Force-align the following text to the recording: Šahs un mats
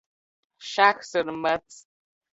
Šahs 0.69 1.13
un 1.23 1.31
mats 1.45 1.81